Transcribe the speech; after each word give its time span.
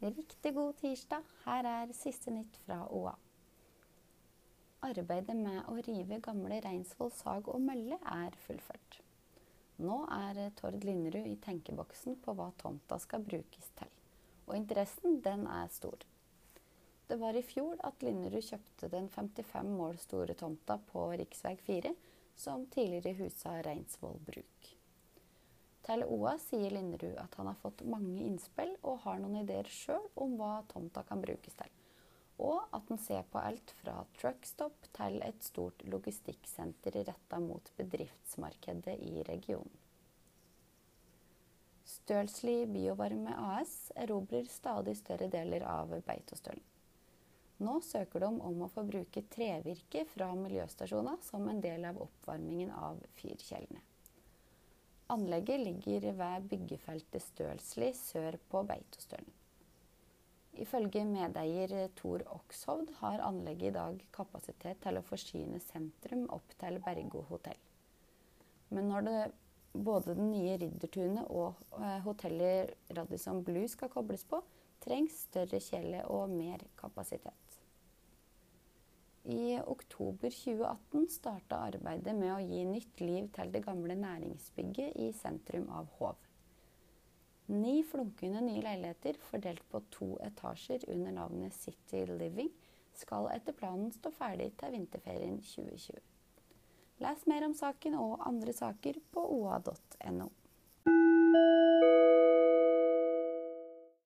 Riktig 0.00 0.54
god 0.54 0.76
tirsdag. 0.78 1.24
Her 1.42 1.66
er 1.66 1.92
siste 1.92 2.30
nytt 2.30 2.54
fra 2.62 2.84
OA. 2.94 3.16
Arbeidet 4.86 5.34
med 5.34 5.66
å 5.66 5.74
rive 5.82 6.20
gamle 6.22 6.60
Reinsvoll 6.62 7.10
sag 7.10 7.50
og 7.50 7.64
mølle 7.64 7.98
er 8.06 8.36
fullført. 8.44 9.00
Nå 9.82 9.96
er 10.14 10.38
Tord 10.60 10.78
Linderud 10.86 11.26
i 11.26 11.34
tenkeboksen 11.42 12.20
på 12.22 12.36
hva 12.38 12.46
tomta 12.62 13.00
skal 13.02 13.26
brukes 13.26 13.72
til. 13.80 13.90
Og 14.46 14.54
interessen, 14.60 15.18
den 15.26 15.48
er 15.50 15.66
stor. 15.74 16.06
Det 17.10 17.18
var 17.18 17.34
i 17.34 17.42
fjor 17.42 17.82
at 17.82 18.06
Linderud 18.06 18.46
kjøpte 18.52 18.94
den 18.94 19.10
55 19.10 19.76
mål 19.82 19.98
store 19.98 20.38
tomta 20.38 20.78
på 20.92 21.08
rv. 21.10 21.26
4, 21.66 21.96
som 22.38 22.70
tidligere 22.70 23.18
husa 23.18 23.58
Reinsvoll 23.66 24.22
bruk. 24.30 24.77
Til 25.88 26.02
OA 26.04 26.34
sier 26.42 26.74
Linderud 26.74 27.16
at 27.16 27.36
han 27.40 27.48
har 27.48 27.56
fått 27.62 27.80
mange 27.88 28.20
innspill 28.20 28.74
og 28.82 28.98
har 29.06 29.22
noen 29.22 29.38
ideer 29.40 29.68
sjøl 29.72 30.04
om 30.20 30.34
hva 30.36 30.58
tomta 30.68 31.00
kan 31.08 31.22
brukes 31.24 31.56
til. 31.56 31.70
Og 32.44 32.60
at 32.76 32.92
han 32.92 33.00
ser 33.00 33.24
på 33.32 33.40
alt 33.40 33.72
fra 33.80 33.94
truckstop 34.20 34.90
til 34.98 35.16
et 35.24 35.40
stort 35.42 35.82
logistikksenter 35.88 37.00
retta 37.08 37.40
mot 37.40 37.72
bedriftsmarkedet 37.80 38.98
i 39.08 39.24
regionen. 39.30 39.72
Stølsli 41.88 42.66
Biovarme 42.68 43.32
AS 43.56 43.88
erobrer 43.96 44.44
stadig 44.52 44.98
større 45.00 45.32
deler 45.32 45.64
av 45.64 45.96
Beitostølen. 46.04 46.64
Nå 47.64 47.80
søker 47.82 48.22
de 48.22 48.28
om 48.28 48.60
å 48.62 48.68
få 48.70 48.84
bruke 48.86 49.24
trevirke 49.32 50.04
fra 50.12 50.28
miljøstasjoner 50.36 51.24
som 51.24 51.48
en 51.48 51.64
del 51.64 51.88
av 51.88 51.96
oppvarmingen 52.04 52.76
av 52.76 53.00
fyrkjelene. 53.16 53.80
Anlegget 55.08 55.60
ligger 55.60 56.12
ved 56.12 56.48
byggefeltet 56.50 57.22
Stølsli 57.24 57.86
sør 57.96 58.34
på 58.52 58.60
Beitostølen. 58.68 59.30
Ifølge 60.60 61.04
medeier 61.08 61.88
Tor 61.96 62.24
Okshovd 62.34 62.90
har 62.98 63.22
anlegget 63.24 63.70
i 63.70 63.76
dag 63.78 64.02
kapasitet 64.12 64.82
til 64.84 64.98
å 64.98 65.04
forsyne 65.06 65.62
sentrum 65.64 66.26
opp 66.34 66.52
til 66.60 66.76
Bergo 66.84 67.22
hotell. 67.30 67.60
Men 68.68 68.90
når 68.92 69.06
det, 69.08 69.16
både 69.72 70.16
det 70.18 70.28
nye 70.28 70.58
Riddertunet 70.60 71.30
og 71.30 71.56
eh, 71.78 72.00
hotellet 72.04 72.74
Radisson 72.98 73.40
Blue 73.46 73.68
skal 73.70 73.88
kobles 73.94 74.26
på, 74.28 74.42
trengs 74.84 75.22
større 75.30 75.62
kjele 75.70 76.04
og 76.12 76.34
mer 76.36 76.68
kapasitet. 76.76 77.57
I 79.28 79.60
oktober 79.66 80.30
2018 80.30 81.08
starta 81.12 81.58
arbeidet 81.66 82.14
med 82.16 82.30
å 82.32 82.40
gi 82.40 82.62
nytt 82.64 83.00
liv 83.02 83.26
til 83.36 83.50
det 83.52 83.60
gamle 83.66 83.92
næringsbygget 84.00 84.96
i 85.04 85.10
sentrum 85.12 85.66
av 85.76 85.90
Hov. 85.98 86.16
Ni 87.52 87.82
flunkende 87.84 88.40
nye 88.46 88.62
leiligheter 88.64 89.20
fordelt 89.20 89.66
på 89.68 89.82
to 89.92 90.08
etasjer 90.24 90.88
under 90.94 91.12
navnet 91.18 91.52
City 91.52 92.06
Living 92.08 92.48
skal 92.96 93.28
etter 93.34 93.56
planen 93.56 93.92
stå 93.92 94.14
ferdig 94.16 94.54
til 94.56 94.72
vinterferien 94.78 95.36
2020. 95.44 96.00
Les 97.04 97.28
mer 97.28 97.44
om 97.50 97.60
saken 97.60 98.00
og 98.00 98.24
andre 98.32 98.56
saker 98.56 98.96
på 99.12 99.28
oa.no. 99.36 100.32